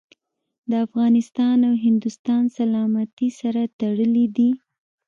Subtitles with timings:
[0.69, 4.51] د افغانستان او هندوستان سلامتي سره تړلي دي.